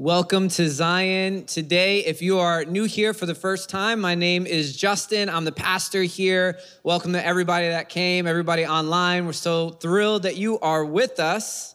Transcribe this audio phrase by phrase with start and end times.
[0.00, 1.44] Welcome to Zion.
[1.46, 5.28] Today, if you are new here for the first time, my name is Justin.
[5.28, 6.60] I'm the pastor here.
[6.84, 9.26] Welcome to everybody that came, everybody online.
[9.26, 11.74] We're so thrilled that you are with us.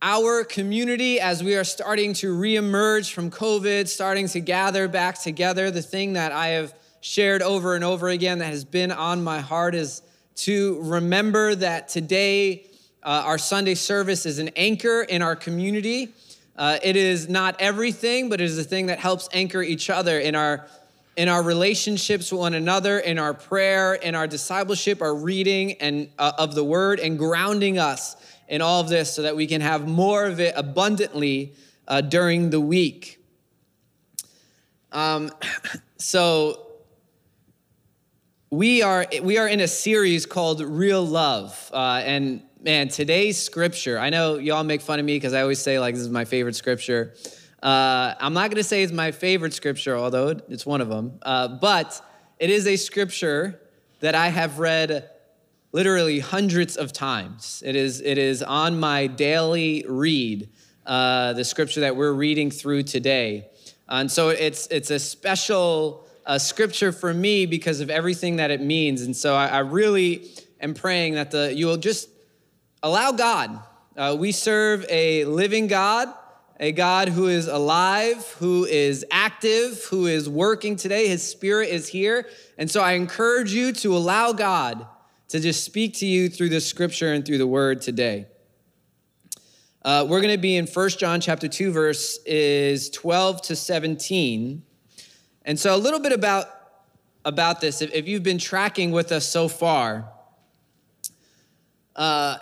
[0.00, 5.72] Our community, as we are starting to reemerge from COVID, starting to gather back together,
[5.72, 9.40] the thing that I have shared over and over again that has been on my
[9.40, 10.02] heart is
[10.36, 12.64] to remember that today,
[13.02, 16.14] uh, our Sunday service is an anchor in our community
[16.60, 20.20] uh, it is not everything, but it is a thing that helps anchor each other
[20.20, 20.66] in our
[21.16, 26.10] in our relationships with one another, in our prayer, in our discipleship, our reading and
[26.18, 28.14] uh, of the Word, and grounding us
[28.46, 31.54] in all of this, so that we can have more of it abundantly
[31.88, 33.24] uh, during the week.
[34.92, 35.30] Um,
[35.96, 36.66] so
[38.50, 43.98] we are we are in a series called Real Love, uh, and man, today's scripture,
[43.98, 46.24] I know y'all make fun of me because I always say, like, this is my
[46.24, 47.14] favorite scripture.
[47.62, 51.18] Uh, I'm not going to say it's my favorite scripture, although it's one of them,
[51.22, 52.00] uh, but
[52.38, 53.60] it is a scripture
[54.00, 55.08] that I have read
[55.72, 57.62] literally hundreds of times.
[57.64, 60.48] It is, it is on my daily read,
[60.86, 63.48] uh, the scripture that we're reading through today.
[63.88, 68.60] And so it's, it's a special uh, scripture for me because of everything that it
[68.60, 69.02] means.
[69.02, 70.30] And so I, I really
[70.60, 72.08] am praying that the, you will just
[72.82, 73.60] allow God.
[73.96, 76.08] Uh, we serve a living God,
[76.58, 81.08] a God who is alive, who is active, who is working today.
[81.08, 82.28] His spirit is here.
[82.58, 84.86] And so I encourage you to allow God
[85.28, 88.26] to just speak to you through the scripture and through the word today.
[89.82, 94.62] Uh, we're going to be in 1 John chapter 2, verse is 12 to 17.
[95.46, 96.46] And so a little bit about,
[97.24, 100.10] about this, if, if you've been tracking with us so far,
[101.96, 102.38] uh,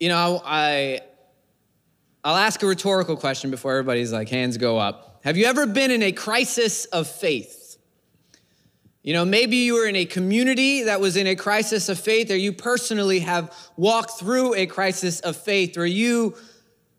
[0.00, 1.00] you know, I
[2.24, 5.20] I'll ask a rhetorical question before everybody's like hands go up.
[5.24, 7.76] Have you ever been in a crisis of faith?
[9.02, 12.30] You know, maybe you were in a community that was in a crisis of faith,
[12.30, 16.36] or you personally have walked through a crisis of faith, or you,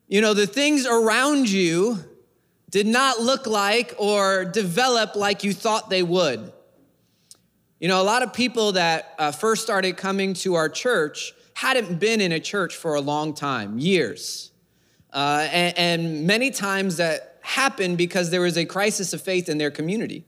[0.08, 2.00] you know, the things around you
[2.70, 6.52] did not look like or develop like you thought they would.
[7.80, 12.00] You know, a lot of people that uh, first started coming to our church hadn't
[12.00, 14.52] been in a church for a long time, years.
[15.12, 19.58] Uh, and, and many times that happened because there was a crisis of faith in
[19.58, 20.24] their community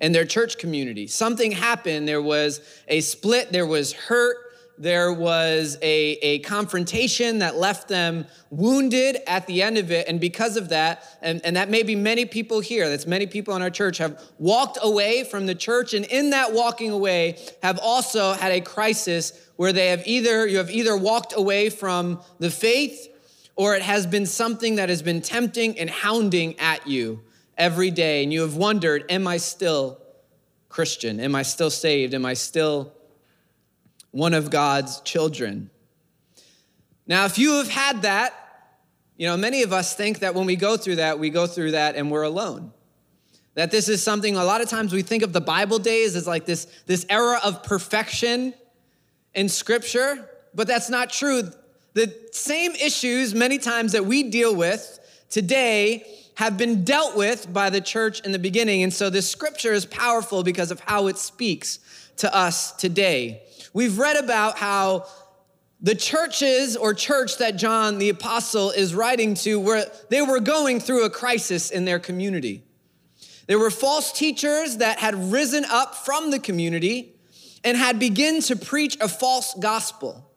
[0.00, 1.06] in their church community.
[1.06, 2.08] Something happened.
[2.08, 4.36] There was a split, there was hurt,
[4.78, 10.08] there was a, a confrontation that left them wounded at the end of it.
[10.08, 13.54] And because of that, and, and that may be many people here, that's many people
[13.54, 15.94] in our church have walked away from the church.
[15.94, 20.56] And in that walking away, have also had a crisis where they have either, you
[20.56, 23.08] have either walked away from the faith
[23.54, 27.20] or it has been something that has been tempting and hounding at you
[27.58, 28.22] every day.
[28.22, 30.00] And you have wondered, am I still
[30.68, 31.20] Christian?
[31.20, 32.14] Am I still saved?
[32.14, 32.94] Am I still
[34.12, 35.70] one of God's children.
[37.06, 38.34] Now, if you have had that,
[39.16, 41.72] you know, many of us think that when we go through that, we go through
[41.72, 42.72] that and we're alone.
[43.54, 46.26] That this is something, a lot of times we think of the Bible days as
[46.26, 48.54] like this, this era of perfection
[49.34, 51.42] in Scripture, but that's not true.
[51.94, 57.70] The same issues, many times, that we deal with today have been dealt with by
[57.70, 58.82] the church in the beginning.
[58.82, 61.78] And so this scripture is powerful because of how it speaks
[62.16, 63.42] to us today.
[63.72, 65.06] We've read about how
[65.80, 70.78] the churches or church that John the apostle is writing to were they were going
[70.78, 72.62] through a crisis in their community.
[73.46, 77.16] There were false teachers that had risen up from the community
[77.64, 80.28] and had begun to preach a false gospel.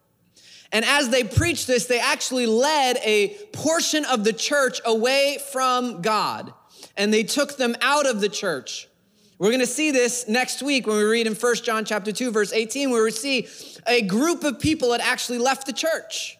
[0.71, 6.01] And as they preached this, they actually led a portion of the church away from
[6.01, 6.53] God.
[6.97, 8.87] And they took them out of the church
[9.37, 12.31] we're going to see this next week when we read in 1 John chapter 2
[12.31, 13.47] verse 18 where we see
[13.85, 16.37] a group of people had actually left the church.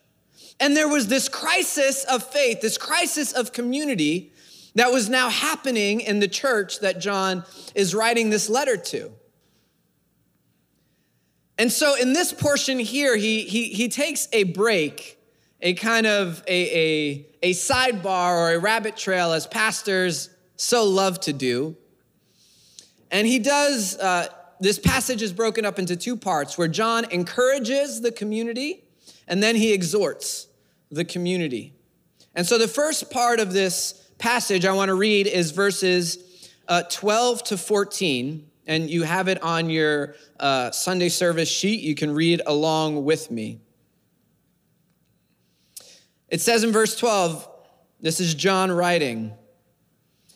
[0.60, 4.32] And there was this crisis of faith, this crisis of community
[4.76, 7.44] that was now happening in the church that John
[7.74, 9.12] is writing this letter to.
[11.58, 15.18] And so in this portion here, he, he, he takes a break,
[15.62, 21.20] a kind of a, a, a sidebar or a rabbit trail as pastors so love
[21.22, 21.76] to do.
[23.12, 24.28] And he does, uh,
[24.60, 28.84] this passage is broken up into two parts where John encourages the community
[29.28, 30.48] and then he exhorts
[30.92, 31.74] the community.
[32.36, 36.84] And so the first part of this passage I want to read is verses uh,
[36.84, 38.50] 12 to 14.
[38.68, 41.82] And you have it on your uh, Sunday service sheet.
[41.82, 43.60] You can read along with me.
[46.30, 47.48] It says in verse 12,
[48.02, 49.34] This is John writing.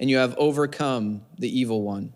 [0.00, 2.14] and you have overcome the evil one.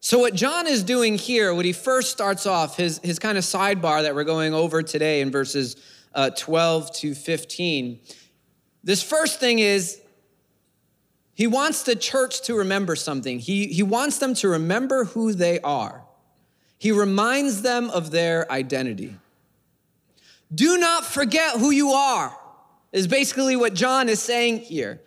[0.00, 3.44] So, what John is doing here, what he first starts off, his, his kind of
[3.44, 5.76] sidebar that we're going over today in verses
[6.14, 8.00] uh, 12 to 15,
[8.84, 9.98] this first thing is
[11.32, 13.38] he wants the church to remember something.
[13.38, 16.04] He, he wants them to remember who they are.
[16.76, 19.16] He reminds them of their identity.
[20.54, 22.38] Do not forget who you are,
[22.94, 25.02] is basically what John is saying here.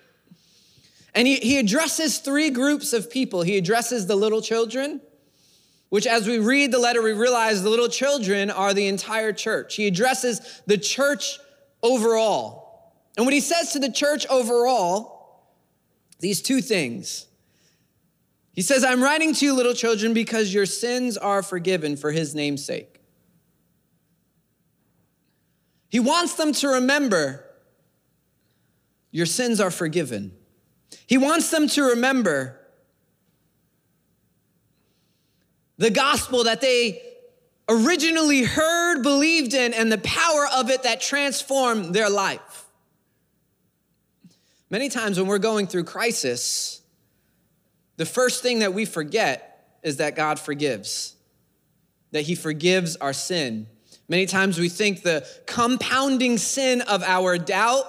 [1.15, 3.41] And he, he addresses three groups of people.
[3.41, 5.01] He addresses the little children,
[5.89, 9.75] which, as we read the letter, we realize the little children are the entire church.
[9.75, 11.39] He addresses the church
[11.81, 12.93] overall.
[13.15, 15.47] And what he says to the church overall,
[16.19, 17.25] these two things
[18.53, 22.33] he says, I'm writing to you, little children, because your sins are forgiven for his
[22.33, 22.99] name's sake.
[25.89, 27.46] He wants them to remember
[29.11, 30.31] your sins are forgiven.
[31.05, 32.59] He wants them to remember
[35.77, 37.01] the gospel that they
[37.69, 42.65] originally heard, believed in, and the power of it that transformed their life.
[44.69, 46.81] Many times when we're going through crisis,
[47.95, 51.15] the first thing that we forget is that God forgives,
[52.11, 53.67] that He forgives our sin.
[54.09, 57.85] Many times we think the compounding sin of our doubt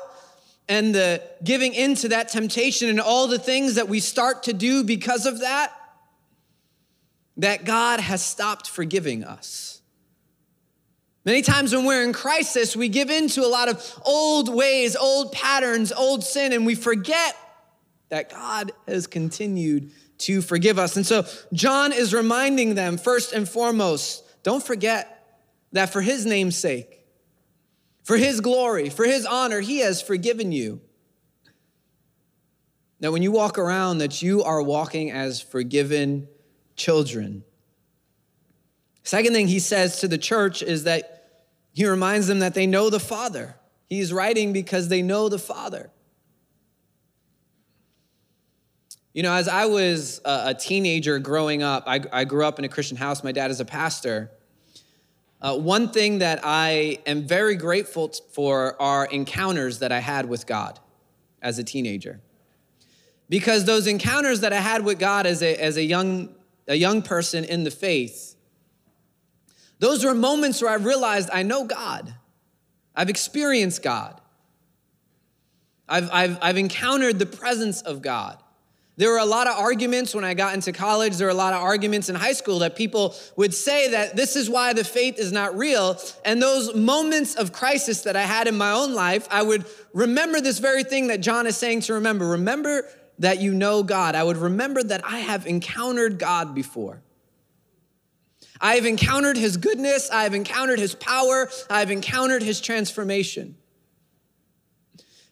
[0.68, 4.84] and the giving into that temptation and all the things that we start to do
[4.84, 5.72] because of that,
[7.38, 9.80] that God has stopped forgiving us.
[11.24, 15.32] Many times when we're in crisis, we give into a lot of old ways, old
[15.32, 17.36] patterns, old sin, and we forget
[18.08, 20.96] that God has continued to forgive us.
[20.96, 25.38] And so John is reminding them, first and foremost, don't forget
[25.72, 26.97] that for his name's sake,
[28.08, 30.80] for his glory, for his honor, he has forgiven you.
[33.00, 36.26] That when you walk around, that you are walking as forgiven
[36.74, 37.44] children.
[39.02, 41.42] Second thing he says to the church is that
[41.74, 43.56] he reminds them that they know the Father.
[43.90, 45.90] He's writing because they know the Father.
[49.12, 52.70] You know, as I was a, teenager growing up, I, I, grew up in a
[52.70, 53.22] Christian house.
[53.22, 54.30] My dad is a pastor.
[55.40, 60.46] Uh, one thing that I am very grateful for are encounters that I had with
[60.46, 60.80] God
[61.40, 62.20] as a teenager.
[63.28, 66.34] Because those encounters that I had with God as a, as a, young,
[66.66, 68.34] a young person in the faith,
[69.78, 72.14] those were moments where I realized I know God.
[72.96, 74.20] I've experienced God.
[75.88, 78.42] I've, I've, I've encountered the presence of God.
[78.98, 81.16] There were a lot of arguments when I got into college.
[81.16, 84.34] There were a lot of arguments in high school that people would say that this
[84.34, 85.96] is why the faith is not real.
[86.24, 90.40] And those moments of crisis that I had in my own life, I would remember
[90.40, 92.26] this very thing that John is saying to remember.
[92.26, 92.88] Remember
[93.20, 94.16] that you know God.
[94.16, 97.00] I would remember that I have encountered God before.
[98.60, 100.10] I have encountered his goodness.
[100.10, 101.48] I have encountered his power.
[101.70, 103.54] I have encountered his transformation.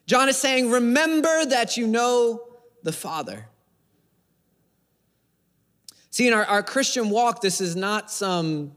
[0.05, 2.47] John is saying, remember that you know
[2.83, 3.49] the Father.
[6.17, 8.71] See, in our, our Christian walk, this is not some,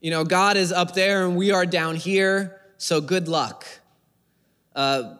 [0.00, 3.64] you know, God is up there and we are down here, so good luck.
[4.74, 5.14] Uh,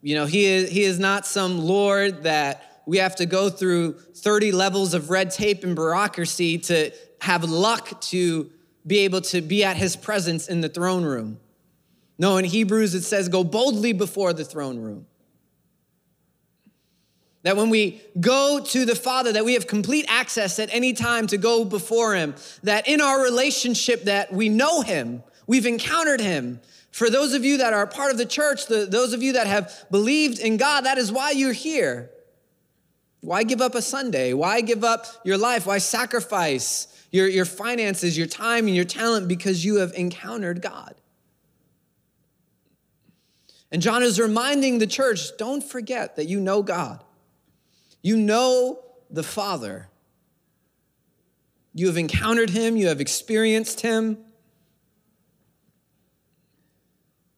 [0.00, 3.94] you know, he is, he is not some Lord that we have to go through
[3.94, 8.48] 30 levels of red tape and bureaucracy to have luck to
[8.86, 11.40] be able to be at his presence in the throne room.
[12.16, 15.04] No, in Hebrews it says, go boldly before the throne room.
[17.42, 21.26] That when we go to the Father, that we have complete access at any time
[21.28, 22.34] to go before Him.
[22.62, 26.60] That in our relationship, that we know Him, we've encountered Him.
[26.92, 29.46] For those of you that are part of the church, the, those of you that
[29.46, 32.10] have believed in God, that is why you're here.
[33.22, 34.34] Why give up a Sunday?
[34.34, 35.66] Why give up your life?
[35.66, 40.94] Why sacrifice your, your finances, your time, and your talent because you have encountered God?
[43.70, 47.02] And John is reminding the church don't forget that you know God.
[48.02, 48.80] You know
[49.10, 49.88] the Father.
[51.74, 54.18] You have encountered him, you have experienced him.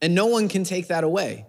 [0.01, 1.45] And no one can take that away.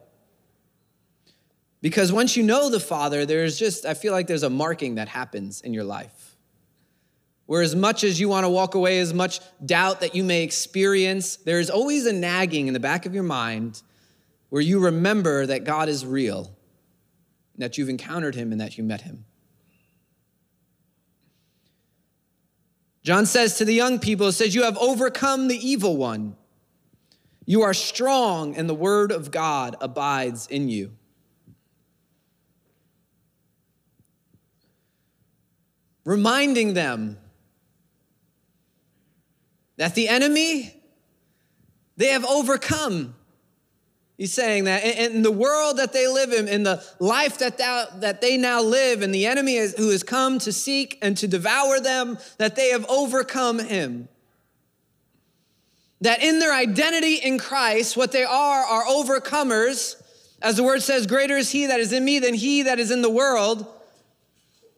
[1.83, 5.09] Because once you know the Father, there's just, I feel like there's a marking that
[5.09, 6.37] happens in your life.
[7.47, 10.43] Where as much as you want to walk away, as much doubt that you may
[10.43, 13.83] experience, there's always a nagging in the back of your mind
[14.49, 16.56] where you remember that God is real,
[17.59, 19.25] that you've encountered him and that you met him.
[23.03, 26.37] John says to the young people, says, You have overcome the evil one.
[27.45, 30.93] You are strong, and the word of God abides in you.
[36.05, 37.19] Reminding them
[39.77, 40.75] that the enemy,
[41.97, 43.16] they have overcome.
[44.17, 48.21] He's saying that in the world that they live in, in the life that, that
[48.23, 51.81] they now live, and the enemy is, who has come to seek and to devour
[51.81, 54.09] them, that they have overcome him.
[56.01, 60.03] That in their identity in Christ, what they are are overcomers.
[60.41, 62.91] As the word says, greater is he that is in me than he that is
[62.91, 63.67] in the world.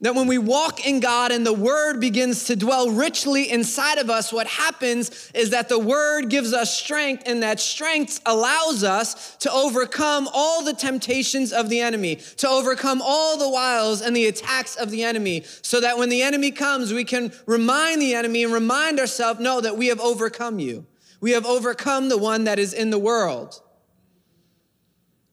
[0.00, 4.08] That when we walk in God and the word begins to dwell richly inside of
[4.08, 9.34] us, what happens is that the word gives us strength, and that strength allows us
[9.38, 14.26] to overcome all the temptations of the enemy, to overcome all the wiles and the
[14.26, 18.44] attacks of the enemy, so that when the enemy comes, we can remind the enemy
[18.44, 20.86] and remind ourselves, no, that we have overcome you.
[21.20, 23.60] We have overcome the one that is in the world.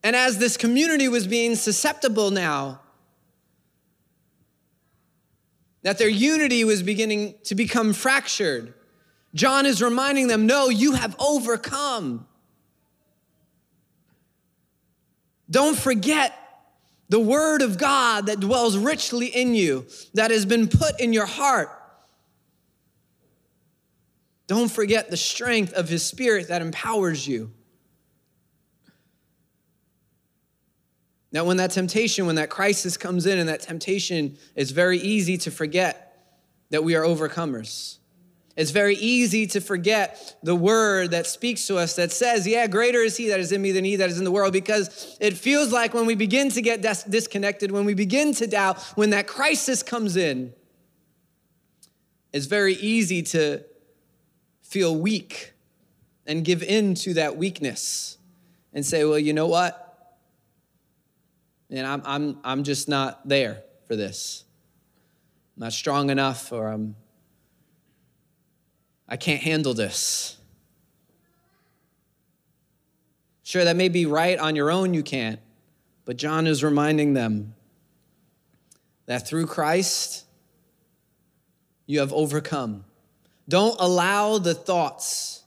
[0.04, 2.82] And as this community was being susceptible now,
[5.86, 8.74] that their unity was beginning to become fractured.
[9.36, 12.26] John is reminding them no, you have overcome.
[15.48, 16.34] Don't forget
[17.10, 21.28] the word of God that dwells richly in you, that has been put in your
[21.28, 21.70] heart.
[24.48, 27.52] Don't forget the strength of his spirit that empowers you.
[31.36, 35.38] Now, when that temptation, when that crisis comes in, and that temptation, it's very easy
[35.40, 36.18] to forget
[36.70, 37.98] that we are overcomers.
[38.56, 43.00] It's very easy to forget the word that speaks to us that says, Yeah, greater
[43.00, 45.34] is he that is in me than he that is in the world, because it
[45.34, 49.10] feels like when we begin to get dis- disconnected, when we begin to doubt, when
[49.10, 50.54] that crisis comes in,
[52.32, 53.62] it's very easy to
[54.62, 55.52] feel weak
[56.26, 58.20] and give in to that weakness
[58.72, 59.85] and say, Well, you know what?
[61.78, 64.44] And I'm, I'm, I'm just not there for this.
[65.56, 66.96] I'm not strong enough, or I'm,
[69.08, 70.38] I can't handle this.
[73.44, 75.40] Sure, that may be right on your own, you can't.
[76.04, 77.54] But John is reminding them
[79.06, 80.26] that through Christ,
[81.86, 82.86] you have overcome.
[83.48, 85.44] Don't allow the thoughts.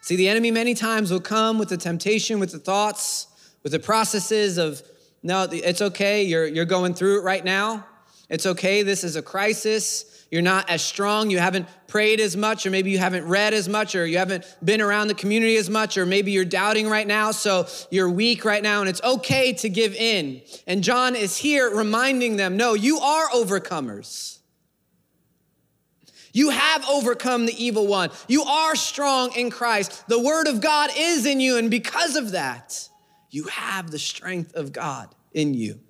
[0.00, 3.26] See, the enemy many times will come with the temptation, with the thoughts,
[3.62, 4.82] with the processes of
[5.24, 6.22] no, it's okay.
[6.24, 7.86] You're, you're going through it right now.
[8.28, 8.82] It's okay.
[8.82, 10.26] This is a crisis.
[10.30, 11.30] You're not as strong.
[11.30, 14.44] You haven't prayed as much, or maybe you haven't read as much, or you haven't
[14.62, 18.44] been around the community as much, or maybe you're doubting right now, so you're weak
[18.44, 20.42] right now, and it's okay to give in.
[20.66, 24.38] And John is here reminding them no, you are overcomers.
[26.34, 28.10] You have overcome the evil one.
[28.28, 30.06] You are strong in Christ.
[30.08, 32.88] The word of God is in you, and because of that,
[33.34, 35.80] you have the strength of God in you.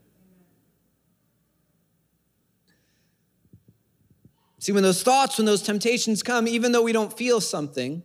[4.58, 8.02] See, when those thoughts, when those temptations come, even though we don't feel something,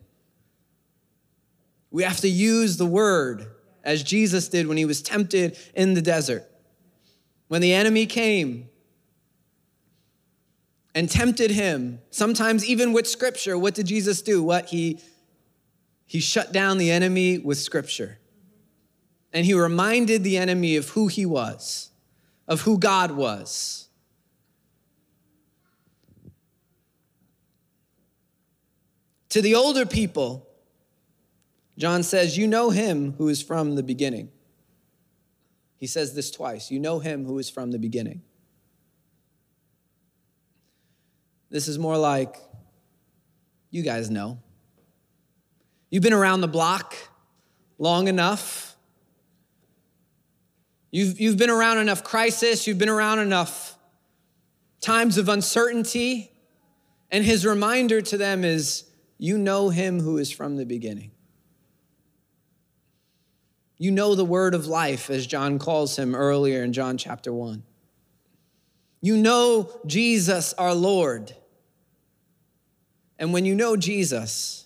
[1.89, 3.48] we have to use the word
[3.81, 6.43] as Jesus did when he was tempted in the desert.
[7.48, 8.67] When the enemy came
[10.93, 14.43] and tempted him, sometimes even with scripture, what did Jesus do?
[14.43, 15.00] What he
[16.05, 18.17] he shut down the enemy with scripture.
[19.31, 21.91] And he reminded the enemy of who he was,
[22.48, 23.88] of who God was.
[29.29, 30.48] To the older people,
[31.77, 34.31] John says, You know him who is from the beginning.
[35.77, 38.21] He says this twice You know him who is from the beginning.
[41.50, 42.38] This is more like,
[43.71, 44.39] you guys know.
[45.89, 46.95] You've been around the block
[47.79, 48.68] long enough
[50.91, 53.77] You've, you've been around enough crisis, you've been around enough
[54.81, 56.31] times of uncertainty.
[57.12, 58.86] And his reminder to them is
[59.17, 61.12] you know him who is from the beginning.
[63.77, 67.63] You know the word of life, as John calls him earlier in John chapter 1.
[69.01, 71.34] You know Jesus, our Lord.
[73.17, 74.65] And when you know Jesus,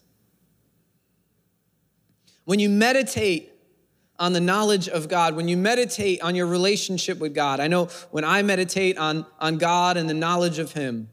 [2.45, 3.52] When you meditate
[4.19, 7.85] on the knowledge of God, when you meditate on your relationship with God, I know
[8.11, 11.09] when I meditate on, on God and the knowledge of Him,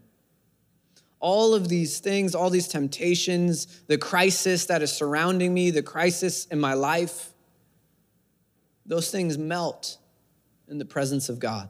[1.18, 6.46] all of these things, all these temptations, the crisis that is surrounding me, the crisis
[6.46, 7.30] in my life,
[8.86, 9.98] those things melt
[10.68, 11.68] in the presence of God.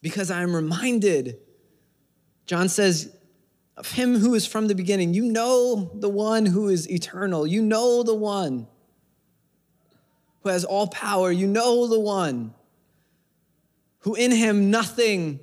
[0.00, 1.38] Because I'm reminded,
[2.46, 3.14] John says,
[3.78, 5.14] of him who is from the beginning.
[5.14, 7.46] You know the one who is eternal.
[7.46, 8.66] You know the one
[10.42, 11.30] who has all power.
[11.30, 12.54] You know the one
[14.00, 15.38] who in him nothing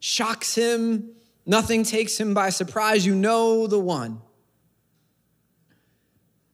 [0.00, 1.10] shocks him,
[1.44, 3.04] nothing takes him by surprise.
[3.04, 4.22] You know the one.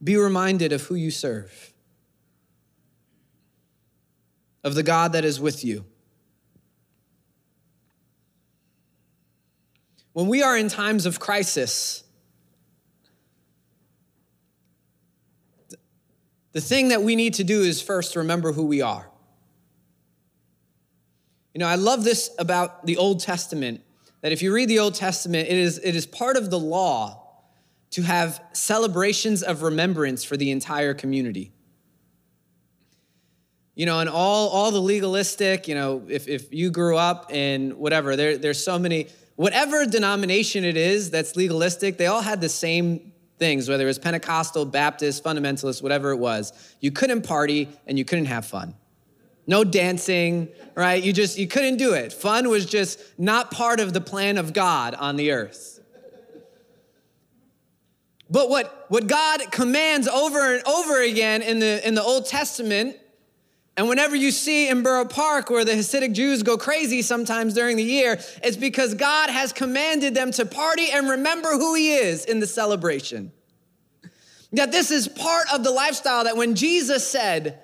[0.02, 1.72] Be reminded of who you serve,
[4.64, 5.84] of the God that is with you.
[10.12, 12.04] When we are in times of crisis,
[16.52, 19.08] the thing that we need to do is first remember who we are.
[21.54, 23.82] You know, I love this about the Old Testament
[24.20, 27.18] that if you read the Old Testament, it is, it is part of the law
[27.90, 31.52] to have celebrations of remembrance for the entire community.
[33.74, 37.72] You know, and all, all the legalistic, you know, if, if you grew up in
[37.72, 39.08] whatever, there, there's so many
[39.42, 43.98] whatever denomination it is that's legalistic, they all had the same things, whether it was
[43.98, 46.52] Pentecostal, Baptist, fundamentalist, whatever it was.
[46.78, 48.76] You couldn't party and you couldn't have fun.
[49.48, 51.02] No dancing, right?
[51.02, 52.12] You just you couldn't do it.
[52.12, 55.80] Fun was just not part of the plan of God on the earth.
[58.30, 62.96] But what, what God commands over and over again in the, in the Old Testament
[63.76, 67.76] and whenever you see in Borough Park where the Hasidic Jews go crazy sometimes during
[67.78, 72.26] the year, it's because God has commanded them to party and remember who He is
[72.26, 73.32] in the celebration.
[74.52, 77.60] That this is part of the lifestyle that when Jesus said,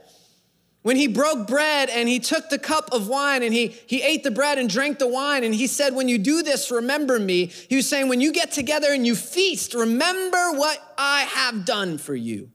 [0.80, 4.25] when he broke bread and he took the cup of wine and he, he ate
[4.25, 7.47] the bread and drank the wine, and he said, When you do this, remember me.
[7.68, 11.99] He was saying, When you get together and you feast, remember what I have done
[11.99, 12.50] for you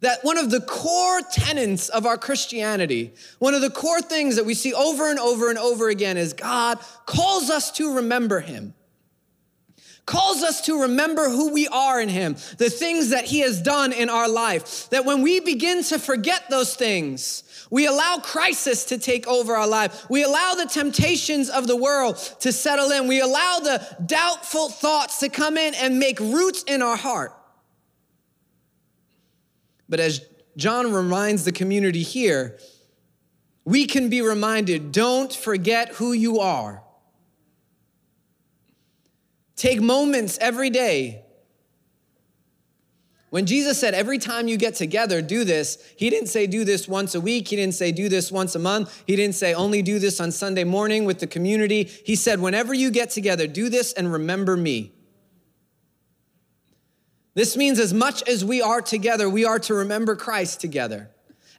[0.00, 4.44] that one of the core tenets of our Christianity, one of the core things that
[4.44, 8.74] we see over and over and over again is God calls us to remember Him.
[10.04, 13.92] Calls us to remember who we are in Him, the things that He has done
[13.92, 14.88] in our life.
[14.90, 19.66] That when we begin to forget those things, we allow crisis to take over our
[19.66, 20.08] life.
[20.08, 23.08] We allow the temptations of the world to settle in.
[23.08, 27.32] We allow the doubtful thoughts to come in and make roots in our heart.
[29.88, 30.20] But as
[30.56, 32.58] John reminds the community here,
[33.64, 36.82] we can be reminded don't forget who you are.
[39.56, 41.22] Take moments every day.
[43.30, 46.86] When Jesus said, every time you get together, do this, he didn't say do this
[46.86, 47.48] once a week.
[47.48, 49.02] He didn't say do this once a month.
[49.06, 51.84] He didn't say only do this on Sunday morning with the community.
[51.84, 54.92] He said, whenever you get together, do this and remember me.
[57.36, 61.10] This means as much as we are together, we are to remember Christ together.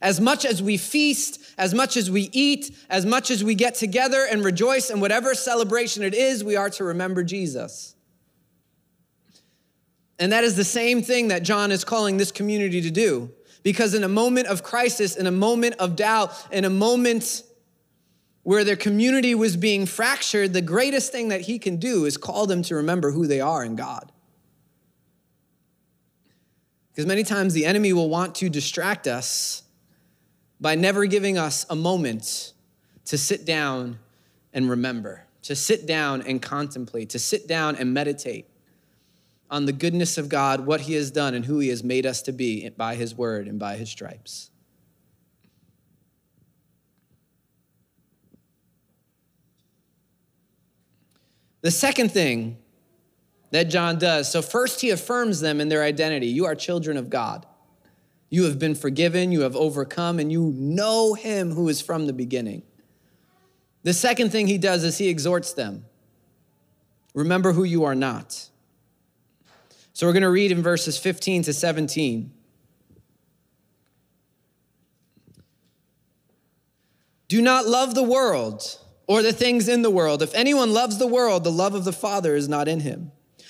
[0.02, 3.76] As much as we feast, as much as we eat, as much as we get
[3.76, 7.94] together and rejoice in whatever celebration it is, we are to remember Jesus.
[10.18, 13.30] And that is the same thing that John is calling this community to do.
[13.62, 17.44] Because in a moment of crisis, in a moment of doubt, in a moment
[18.42, 22.46] where their community was being fractured, the greatest thing that he can do is call
[22.46, 24.10] them to remember who they are in God.
[26.98, 29.62] Because many times the enemy will want to distract us
[30.60, 32.54] by never giving us a moment
[33.04, 34.00] to sit down
[34.52, 38.48] and remember, to sit down and contemplate, to sit down and meditate
[39.48, 42.20] on the goodness of God, what He has done, and who He has made us
[42.22, 44.50] to be by His word and by His stripes.
[51.60, 52.56] The second thing
[53.50, 54.30] that John does.
[54.30, 56.26] So, first, he affirms them in their identity.
[56.26, 57.46] You are children of God.
[58.30, 62.12] You have been forgiven, you have overcome, and you know him who is from the
[62.12, 62.62] beginning.
[63.84, 65.84] The second thing he does is he exhorts them
[67.14, 68.48] remember who you are not.
[69.92, 72.32] So, we're going to read in verses 15 to 17.
[77.28, 80.22] Do not love the world or the things in the world.
[80.22, 83.12] If anyone loves the world, the love of the Father is not in him.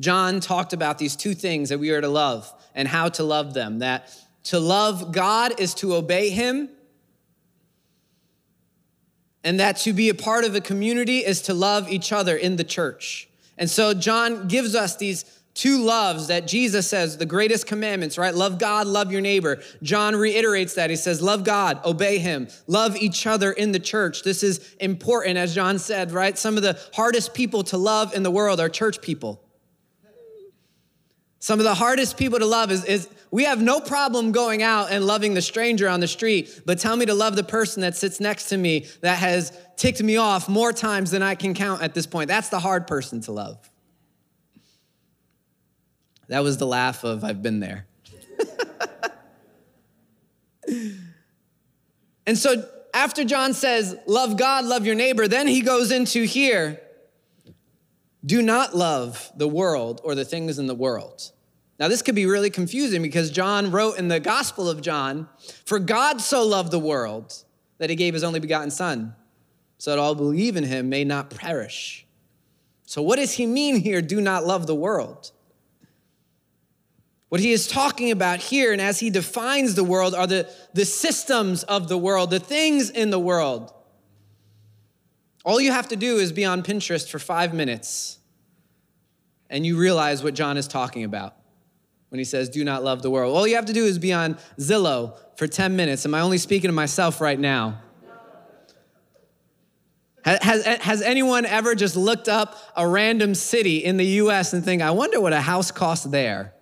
[0.00, 3.54] John talked about these two things that we are to love and how to love
[3.54, 3.80] them.
[3.80, 6.68] That to love God is to obey Him,
[9.44, 12.56] and that to be a part of a community is to love each other in
[12.56, 13.28] the church.
[13.56, 15.24] And so, John gives us these
[15.58, 18.32] two loves that Jesus says, the greatest commandments, right?
[18.32, 19.60] Love God, love your neighbor.
[19.82, 20.88] John reiterates that.
[20.88, 24.22] He says, Love God, obey him, love each other in the church.
[24.22, 26.38] This is important, as John said, right?
[26.38, 29.42] Some of the hardest people to love in the world are church people.
[31.40, 34.90] Some of the hardest people to love is, is we have no problem going out
[34.90, 37.96] and loving the stranger on the street, but tell me to love the person that
[37.96, 41.82] sits next to me that has ticked me off more times than I can count
[41.82, 42.28] at this point.
[42.28, 43.70] That's the hard person to love.
[46.28, 47.86] That was the laugh of I've been there.
[52.26, 56.80] and so after John says, Love God, love your neighbor, then he goes into here,
[58.24, 61.32] do not love the world or the things in the world.
[61.78, 65.28] Now, this could be really confusing because John wrote in the Gospel of John,
[65.64, 67.44] For God so loved the world
[67.78, 69.14] that he gave his only begotten Son,
[69.78, 72.04] so that all who believe in him may not perish.
[72.84, 75.30] So, what does he mean here, do not love the world?
[77.28, 80.86] What he is talking about here, and as he defines the world, are the, the
[80.86, 83.72] systems of the world, the things in the world.
[85.44, 88.18] All you have to do is be on Pinterest for five minutes,
[89.48, 91.34] and you realize what John is talking about
[92.08, 93.36] when he says, Do not love the world.
[93.36, 96.04] All you have to do is be on Zillow for 10 minutes.
[96.04, 97.80] Am I only speaking to myself right now?
[100.24, 104.82] Has, has anyone ever just looked up a random city in the US and think,
[104.82, 106.54] I wonder what a house costs there?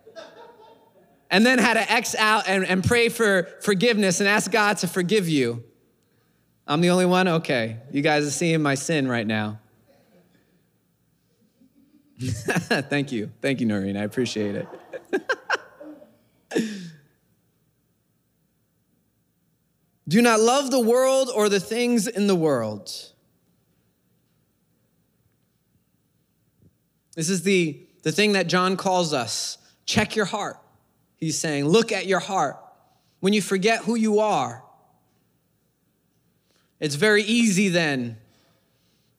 [1.31, 4.87] and then had to X out and, and pray for forgiveness and ask God to
[4.87, 5.65] forgive you.
[6.67, 7.29] I'm the only one?
[7.29, 7.77] Okay.
[7.93, 9.61] You guys are seeing my sin right now.
[12.21, 13.31] Thank you.
[13.41, 13.97] Thank you, Noreen.
[13.97, 14.69] I appreciate it.
[20.09, 22.91] Do not love the world or the things in the world.
[27.15, 30.59] This is the, the thing that John calls us check your heart.
[31.17, 32.57] He's saying, look at your heart.
[33.21, 34.63] When you forget who you are,
[36.81, 38.17] it's very easy then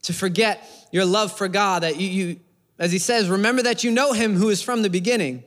[0.04, 1.84] to forget your love for God.
[1.84, 2.40] That you, you,
[2.80, 5.44] as he says, remember that you know him who is from the beginning.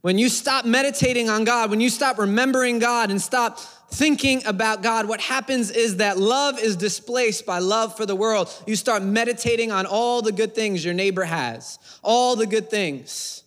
[0.00, 3.58] When you stop meditating on God, when you stop remembering God and stop
[3.90, 8.48] thinking about God, what happens is that love is displaced by love for the world.
[8.66, 13.42] You start meditating on all the good things your neighbor has, all the good things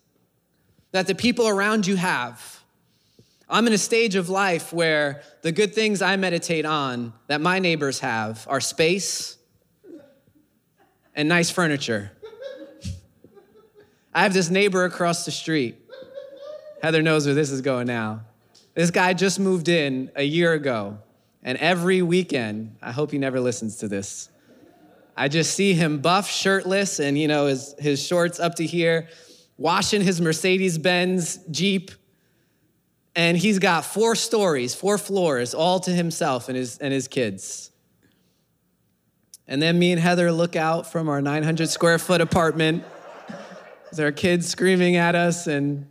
[0.92, 2.61] that the people around you have.
[3.52, 7.60] I'm in a stage of life where the good things I meditate on that my
[7.60, 9.38] neighbors have are space
[11.14, 12.14] and nice furniture.
[14.14, 15.76] I have this neighbor across the street.
[16.82, 18.22] Heather knows where this is going now.
[18.74, 21.00] This guy just moved in a year ago,
[21.44, 24.30] and every weekend, I hope he never listens to this.
[25.18, 29.10] I just see him buff, shirtless, and you know, his, his shorts up to here
[29.58, 31.92] washing his Mercedes Benz Jeep.
[33.16, 37.72] And he's got four stories, four floors, all to himself and his, and his kids.
[39.48, 42.86] And then me and Heather look out from our 900 square foot apartment.
[43.92, 45.88] There are kids screaming at us, and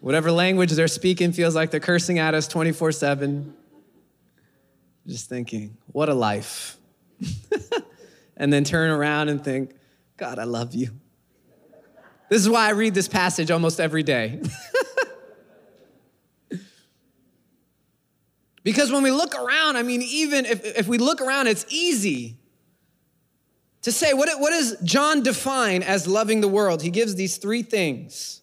[0.00, 3.52] whatever language they're speaking feels like they're cursing at us 24 7.
[5.04, 6.76] Just thinking, what a life.
[8.36, 9.74] and then turn around and think,
[10.16, 10.90] God, I love you.
[12.28, 14.40] This is why I read this passage almost every day.
[18.64, 22.36] because when we look around, I mean, even if, if we look around, it's easy
[23.82, 26.82] to say, what, what does John define as loving the world?
[26.82, 28.40] He gives these three things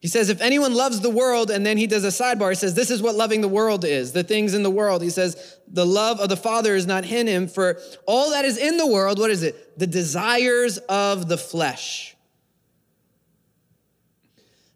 [0.00, 2.74] he says, if anyone loves the world, and then he does a sidebar, he says,
[2.74, 5.02] this is what loving the world is, the things in the world.
[5.02, 8.56] He says, the love of the Father is not in him, for all that is
[8.58, 9.76] in the world, what is it?
[9.76, 12.16] The desires of the flesh.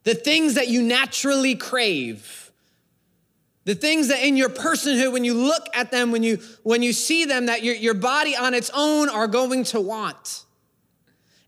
[0.02, 2.41] The things that you naturally crave.
[3.64, 6.92] The things that in your personhood, when you look at them, when you, when you
[6.92, 10.44] see them, that your, your body on its own are going to want.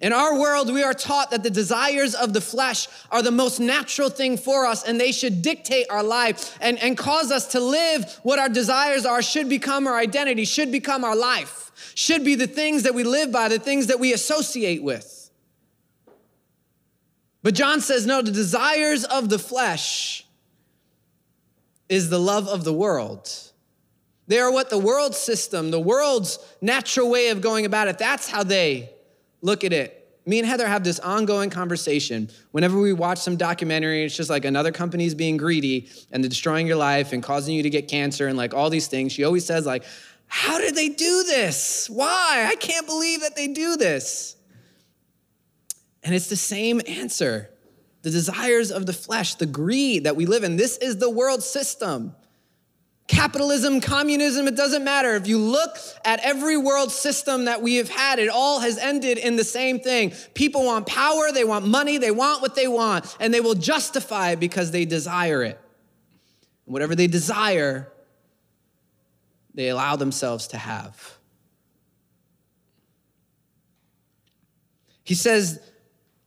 [0.00, 3.59] In our world, we are taught that the desires of the flesh are the most
[3.59, 7.61] natural thing for us, and they should dictate our life and, and cause us to
[7.61, 12.35] live what our desires are, should become our identity, should become our life, should be
[12.35, 15.31] the things that we live by, the things that we associate with.
[17.42, 20.23] But John says, no, the desires of the flesh
[21.88, 23.31] is the love of the world.
[24.27, 28.29] They are what the world system, the world's natural way of going about it, that's
[28.29, 28.90] how they
[29.42, 30.01] look at it.
[30.27, 32.31] Me and Heather have this ongoing conversation.
[32.53, 36.77] Whenever we watch some documentary, it's just like another company's being greedy and destroying your
[36.77, 39.12] life and causing you to get cancer and like all these things.
[39.12, 39.85] She always says, like,
[40.27, 41.90] how did they do this?
[41.90, 42.47] Why?
[42.49, 44.37] I can't believe that they do this.
[46.03, 47.51] And it's the same answer
[48.04, 50.56] the desires of the flesh, the greed that we live in.
[50.56, 52.14] This is the world system.
[53.08, 55.14] Capitalism, communism, it doesn't matter.
[55.14, 59.16] If you look at every world system that we have had, it all has ended
[59.16, 60.12] in the same thing.
[60.34, 64.32] People want power, they want money, they want what they want, and they will justify
[64.32, 65.58] it because they desire it.
[66.66, 67.90] Whatever they desire,
[69.54, 71.18] they allow themselves to have.
[75.04, 75.58] He says,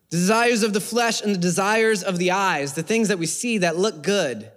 [0.09, 3.59] desires of the flesh and the desires of the eyes, the things that we see
[3.59, 4.51] that look good.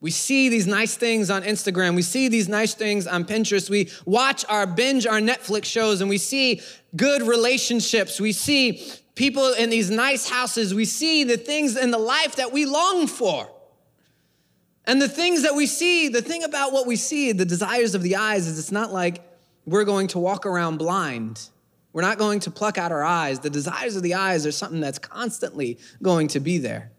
[0.00, 1.94] We see these nice things on Instagram.
[1.94, 3.70] We see these nice things on Pinterest.
[3.70, 6.60] We watch our binge our Netflix shows and we see
[6.94, 8.20] good relationships.
[8.20, 10.74] We see people in these nice houses.
[10.74, 13.50] We see the things in the life that we long for.
[14.86, 18.02] And the things that we see, the thing about what we see, the desires of
[18.02, 19.22] the eyes, is it's not like
[19.64, 21.48] we're going to walk around blind.
[21.94, 23.38] We're not going to pluck out our eyes.
[23.38, 26.90] The desires of the eyes are something that's constantly going to be there.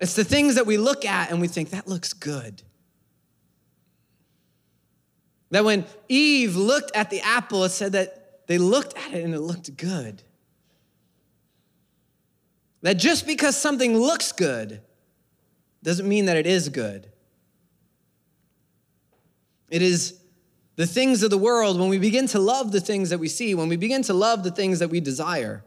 [0.00, 2.62] It's the things that we look at and we think, that looks good.
[5.50, 9.34] That when Eve looked at the apple, it said that they looked at it and
[9.34, 10.22] it looked good.
[12.80, 14.80] That just because something looks good
[15.82, 17.08] doesn't mean that it is good.
[19.68, 20.15] It is
[20.76, 23.54] the things of the world, when we begin to love the things that we see,
[23.54, 25.64] when we begin to love the things that we desire.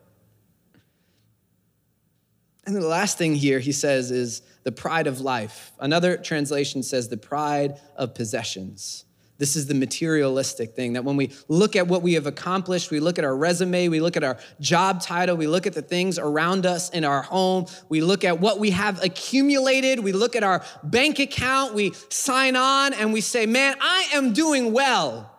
[2.66, 5.72] And the last thing here he says is the pride of life.
[5.80, 9.06] Another translation says the pride of possessions.
[9.40, 13.00] This is the materialistic thing that when we look at what we have accomplished, we
[13.00, 16.20] look at our resume, we look at our job title, we look at the things
[16.20, 20.44] around us in our home, we look at what we have accumulated, we look at
[20.44, 25.34] our bank account, we sign on and we say, Man, I am doing well.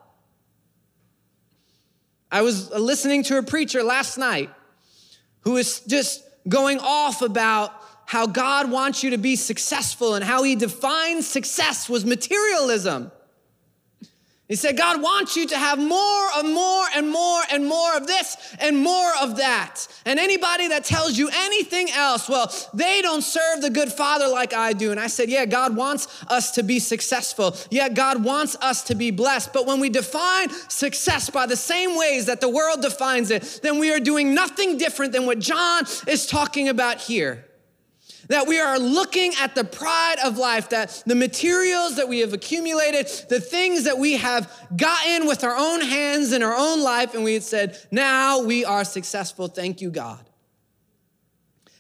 [2.33, 4.49] I was listening to a preacher last night
[5.41, 7.75] who was just going off about
[8.07, 13.13] how God wants you to be successful and how he defines success was materialism.
[14.51, 18.09] He said, God wants you to have more and more and more and more of
[18.09, 19.87] this and more of that.
[20.05, 24.53] And anybody that tells you anything else, well, they don't serve the good father like
[24.53, 24.91] I do.
[24.91, 27.57] And I said, Yeah, God wants us to be successful.
[27.71, 29.53] Yeah, God wants us to be blessed.
[29.53, 33.79] But when we define success by the same ways that the world defines it, then
[33.79, 37.45] we are doing nothing different than what John is talking about here
[38.31, 42.33] that we are looking at the pride of life, that the materials that we have
[42.33, 47.13] accumulated, the things that we have gotten with our own hands in our own life,
[47.13, 49.49] and we had said, now we are successful.
[49.49, 50.31] Thank you, God.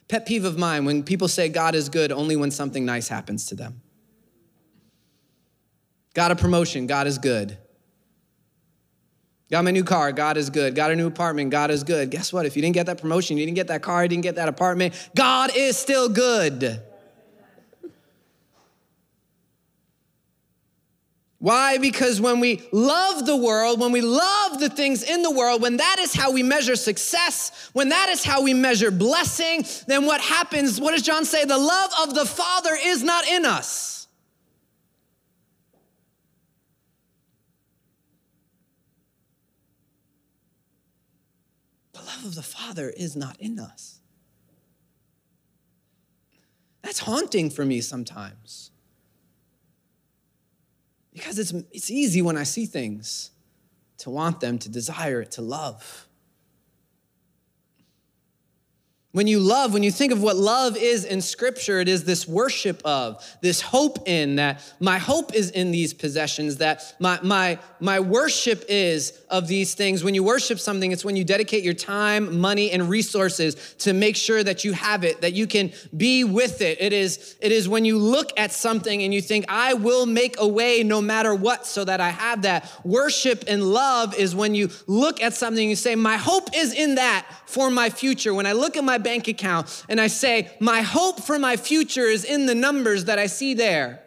[0.08, 3.46] Pet peeve of mine when people say God is good only when something nice happens
[3.46, 3.80] to them.
[6.14, 7.56] Got a promotion, God is good.
[9.50, 10.76] Got my new car, God is good.
[10.76, 12.10] Got a new apartment, God is good.
[12.10, 12.46] Guess what?
[12.46, 14.48] If you didn't get that promotion, you didn't get that car, you didn't get that
[14.48, 16.80] apartment, God is still good.
[21.40, 21.78] Why?
[21.78, 25.78] Because when we love the world, when we love the things in the world, when
[25.78, 30.20] that is how we measure success, when that is how we measure blessing, then what
[30.20, 30.78] happens?
[30.78, 31.46] What does John say?
[31.46, 33.99] The love of the Father is not in us.
[42.10, 44.00] Love of the Father is not in us.
[46.82, 48.70] That's haunting for me sometimes.
[51.12, 53.30] Because it's, it's easy when I see things
[53.98, 56.08] to want them, to desire it, to love.
[59.12, 62.28] When you love, when you think of what love is in scripture, it is this
[62.28, 67.58] worship of, this hope in that my hope is in these possessions, that my, my,
[67.80, 70.04] my worship is of these things.
[70.04, 74.14] When you worship something, it's when you dedicate your time, money, and resources to make
[74.14, 76.80] sure that you have it, that you can be with it.
[76.80, 80.36] It is, it is when you look at something and you think, I will make
[80.38, 82.70] a way no matter what so that I have that.
[82.84, 86.72] Worship and love is when you look at something and you say, My hope is
[86.72, 88.32] in that for my future.
[88.32, 92.04] When I look at my bank account and I say, My hope for my future
[92.06, 94.02] is in the numbers that I see there.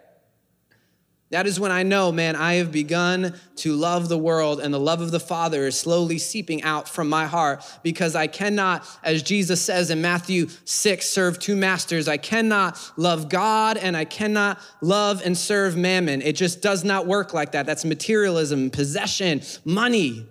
[1.33, 4.79] That is when I know, man, I have begun to love the world and the
[4.79, 9.23] love of the Father is slowly seeping out from my heart because I cannot, as
[9.23, 12.07] Jesus says in Matthew 6, serve two masters.
[12.07, 16.21] I cannot love God and I cannot love and serve mammon.
[16.21, 17.65] It just does not work like that.
[17.65, 20.27] That's materialism, possession, money.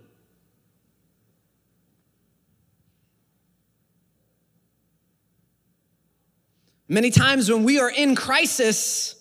[6.92, 9.14] Many times when we are in crisis,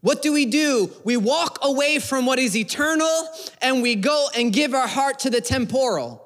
[0.00, 0.90] what do we do?
[1.04, 3.28] We walk away from what is eternal
[3.62, 6.23] and we go and give our heart to the temporal.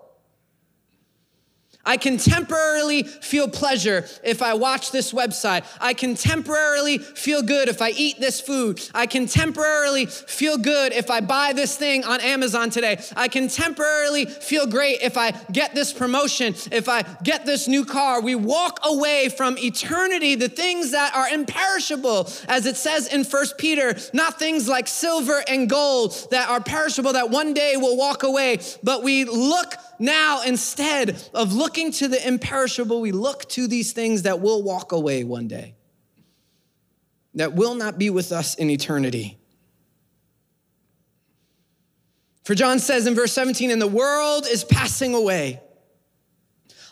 [1.89, 5.65] I can temporarily feel pleasure if I watch this website.
[5.81, 8.79] I can temporarily feel good if I eat this food.
[8.95, 13.01] I can temporarily feel good if I buy this thing on Amazon today.
[13.17, 17.87] I can temporarily feel great if I get this promotion, if I get this new
[17.87, 18.21] car.
[18.21, 23.57] We walk away from eternity, the things that are imperishable, as it says in First
[23.57, 28.25] Peter, not things like silver and gold that are perishable that one day will walk
[28.25, 33.93] away, but we look now, instead of looking to the imperishable, we look to these
[33.93, 35.75] things that will walk away one day,
[37.35, 39.39] that will not be with us in eternity.
[42.45, 45.61] For John says in verse 17, and the world is passing away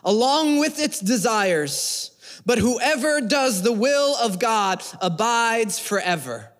[0.04, 2.12] along with its desires,
[2.46, 6.52] but whoever does the will of God abides forever.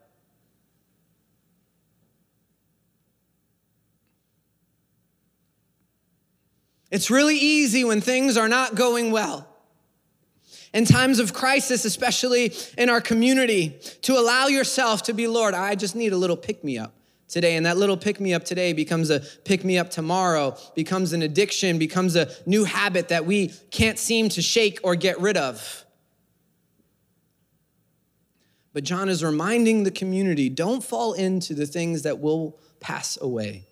[6.97, 9.47] It's really easy when things are not going well.
[10.73, 15.75] In times of crisis, especially in our community, to allow yourself to be, Lord, I
[15.75, 16.95] just need a little pick me up
[17.29, 17.57] today.
[17.57, 21.21] And that little pick me up today becomes a pick me up tomorrow, becomes an
[21.21, 25.85] addiction, becomes a new habit that we can't seem to shake or get rid of.
[28.73, 33.66] But John is reminding the community don't fall into the things that will pass away.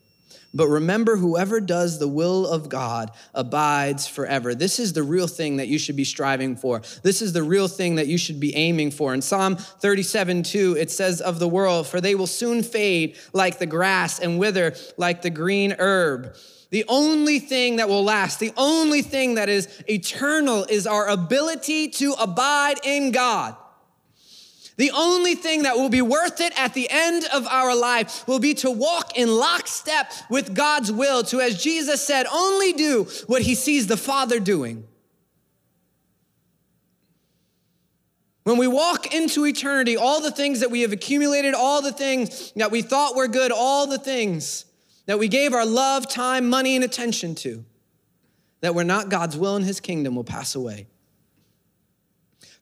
[0.54, 4.54] But remember, whoever does the will of God abides forever.
[4.54, 6.80] This is the real thing that you should be striving for.
[7.02, 9.12] This is the real thing that you should be aiming for.
[9.12, 13.58] In Psalm 37 2, it says of the world, For they will soon fade like
[13.58, 16.36] the grass and wither like the green herb.
[16.70, 21.88] The only thing that will last, the only thing that is eternal is our ability
[21.88, 23.56] to abide in God.
[24.76, 28.40] The only thing that will be worth it at the end of our life will
[28.40, 33.42] be to walk in lockstep with God's will, to, as Jesus said, only do what
[33.42, 34.84] he sees the Father doing.
[38.42, 42.52] When we walk into eternity, all the things that we have accumulated, all the things
[42.56, 44.66] that we thought were good, all the things
[45.06, 47.64] that we gave our love, time, money, and attention to,
[48.60, 50.88] that were not God's will in his kingdom will pass away.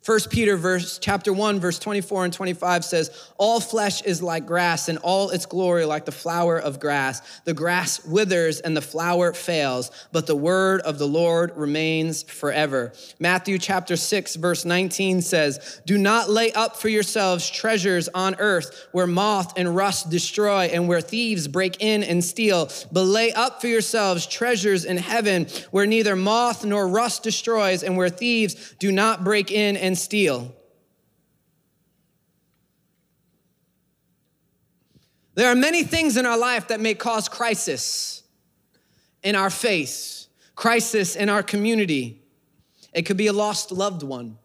[0.02, 4.88] First Peter verse chapter 1 verse 24 and 25 says all flesh is like grass
[4.88, 7.40] and all its glory like the flower of grass.
[7.44, 12.92] The grass withers and the flower fails but the word of the Lord remains forever.
[13.20, 18.88] Matthew chapter 6 verse 19 says do not lay up for yourselves treasures on earth
[18.90, 23.60] where moth and rust destroy and where thieves break in and steal but lay up
[23.60, 28.90] for yourselves treasures in heaven where neither moth nor rust destroys and where thieves do
[28.90, 30.54] not break in and and steal.
[35.34, 38.22] There are many things in our life that may cause crisis
[39.22, 42.22] in our faith, crisis in our community.
[42.94, 44.38] It could be a lost loved one.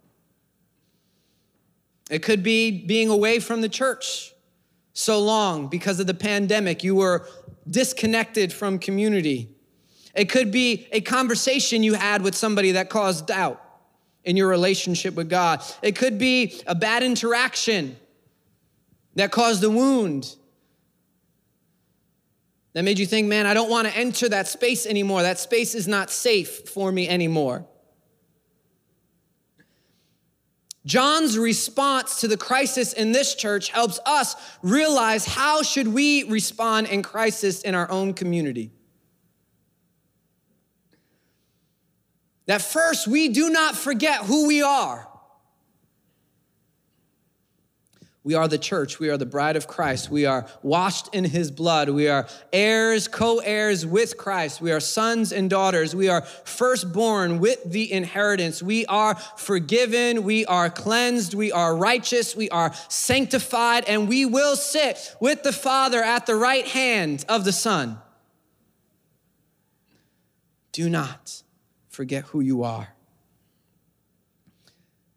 [2.11, 4.33] It could be being away from the church
[4.91, 6.83] so long because of the pandemic.
[6.83, 7.25] You were
[7.69, 9.49] disconnected from community.
[10.13, 13.61] It could be a conversation you had with somebody that caused doubt
[14.27, 15.63] in your relationship with God.
[15.81, 17.95] It could be a bad interaction
[19.15, 20.35] that caused a wound
[22.73, 25.23] that made you think, man, I don't want to enter that space anymore.
[25.23, 27.65] That space is not safe for me anymore.
[30.85, 36.87] John's response to the crisis in this church helps us realize how should we respond
[36.87, 38.71] in crisis in our own community.
[42.47, 45.07] That first we do not forget who we are.
[48.23, 48.99] We are the church.
[48.99, 50.09] We are the bride of Christ.
[50.09, 51.87] We are washed in his blood.
[51.87, 54.59] We are heirs, co heirs with Christ.
[54.59, 55.95] We are sons and daughters.
[55.95, 58.61] We are firstborn with the inheritance.
[58.61, 60.23] We are forgiven.
[60.23, 61.35] We are cleansed.
[61.35, 62.35] We are righteous.
[62.35, 63.85] We are sanctified.
[63.87, 67.97] And we will sit with the Father at the right hand of the Son.
[70.73, 71.43] Do not
[71.97, 72.93] forget who you are.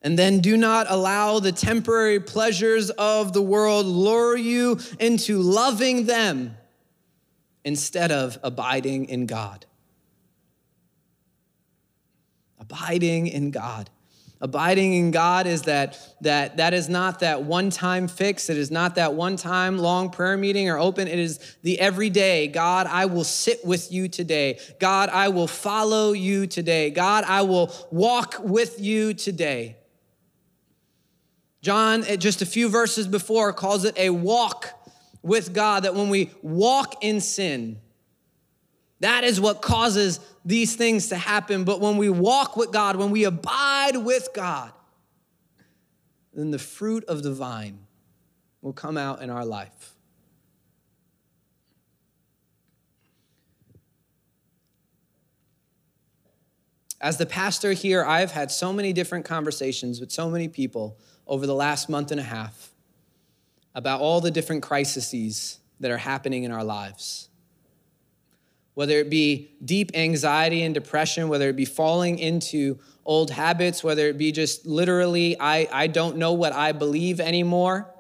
[0.01, 6.07] And then do not allow the temporary pleasures of the world lure you into loving
[6.07, 6.57] them
[7.67, 9.67] instead of abiding in God.
[12.59, 13.91] Abiding in God.
[14.43, 18.49] Abiding in God is that that that is not that one-time fix.
[18.49, 21.09] It is not that one-time long prayer meeting or open.
[21.09, 22.49] It is the everyday.
[22.49, 24.59] God, I will sit with you today.
[24.79, 26.91] God, I will follow you today.
[26.91, 29.77] God, I will walk with you today.
[31.61, 34.71] John, eh, just a few verses before, calls it a walk
[35.23, 37.79] with God, that when we walk in sin,
[39.01, 41.65] that is what causes these things to happen.
[41.65, 44.73] But when we walk with God, when we abide with God,
[46.33, 47.79] then the fruit of the vine
[48.63, 49.95] will come out in our life.
[57.01, 61.47] As the pastor here, I've had so many different conversations with so many people over
[61.47, 62.75] the last month and a half
[63.75, 67.30] about all the different crises that are happening in our lives
[68.81, 74.09] whether it be deep anxiety and depression, whether it be falling into old habits, whether
[74.09, 77.93] it be just literally, I, I don't know what I believe anymore.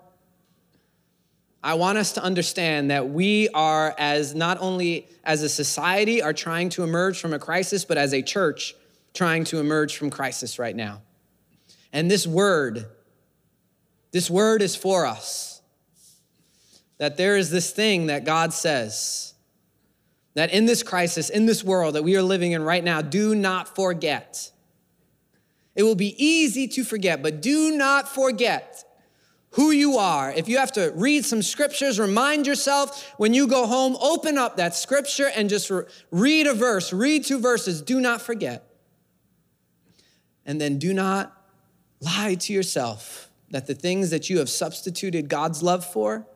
[1.62, 6.32] I want us to understand that we are, as not only as a society, are
[6.32, 8.74] trying to emerge from a crisis, but as a church,
[9.12, 11.02] trying to emerge from crisis right now.
[11.92, 12.86] And this word,
[14.12, 15.60] this word is for us.
[16.96, 19.29] That there is this thing that God says
[20.34, 23.34] that in this crisis, in this world that we are living in right now, do
[23.34, 24.52] not forget.
[25.74, 28.84] It will be easy to forget, but do not forget
[29.54, 30.30] who you are.
[30.30, 34.56] If you have to read some scriptures, remind yourself when you go home, open up
[34.58, 35.70] that scripture and just
[36.10, 37.82] read a verse, read two verses.
[37.82, 38.64] Do not forget.
[40.46, 41.36] And then do not
[42.00, 46.26] lie to yourself that the things that you have substituted God's love for,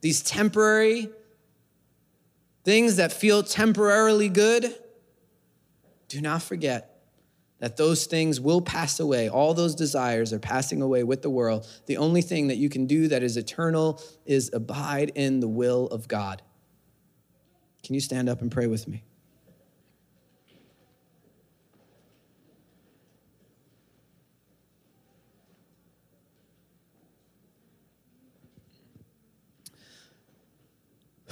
[0.00, 1.08] these temporary,
[2.64, 4.74] things that feel temporarily good,
[6.08, 6.90] do not forget
[7.58, 9.28] that those things will pass away.
[9.28, 11.66] All those desires are passing away with the world.
[11.86, 15.86] The only thing that you can do that is eternal is abide in the will
[15.86, 16.42] of God.
[17.82, 19.04] Can you stand up and pray with me?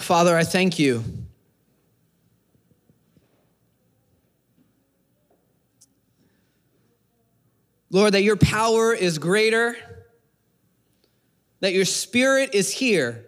[0.03, 1.05] Father, I thank you.
[7.91, 9.77] Lord, that your power is greater,
[11.61, 13.27] that your spirit is here.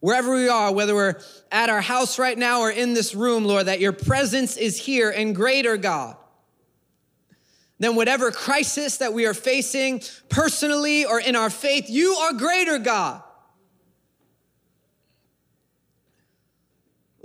[0.00, 3.66] Wherever we are, whether we're at our house right now or in this room, Lord,
[3.66, 6.16] that your presence is here and greater, God
[7.78, 11.90] than whatever crisis that we are facing personally or in our faith.
[11.90, 13.22] You are greater, God.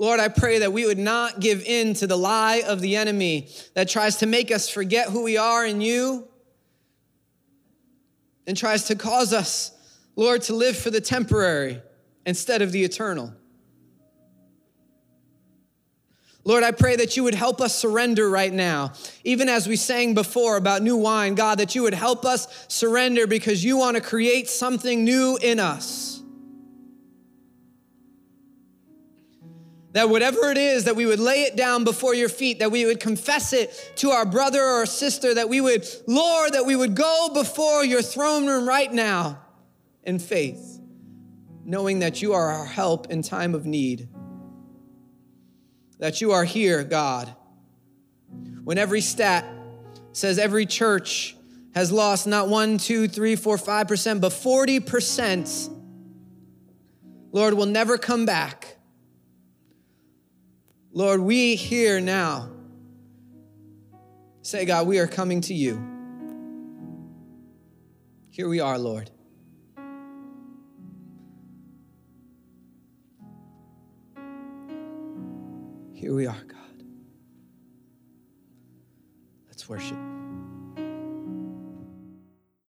[0.02, 3.50] Lord, I pray that we would not give in to the lie of the enemy
[3.76, 6.28] that tries to make us forget who we are in you
[8.48, 9.72] and tries to cause us,
[10.16, 11.84] Lord, to live for the temporary
[12.26, 13.32] instead of the eternal.
[16.44, 18.94] Lord, I pray that you would help us surrender right now.
[19.24, 23.28] Even as we sang before about new wine, God, that you would help us surrender
[23.28, 26.21] because you want to create something new in us.
[29.94, 32.86] That whatever it is, that we would lay it down before your feet, that we
[32.86, 36.96] would confess it to our brother or sister, that we would, Lord, that we would
[36.96, 39.40] go before your throne room right now
[40.04, 40.80] in faith,
[41.66, 44.08] knowing that you are our help in time of need.
[46.00, 47.36] That you are here, God.
[48.64, 49.46] When every stat
[50.14, 51.36] says every church
[51.76, 55.78] has lost not one, two, three, four, five percent, but 40%,
[57.34, 58.78] Lord, will never come back
[60.94, 62.50] Lord, we here now
[64.42, 65.82] say, God, we are coming to you.
[68.30, 69.10] Here we are, Lord.
[75.94, 76.84] Here we are, God.
[79.48, 80.11] Let's worship.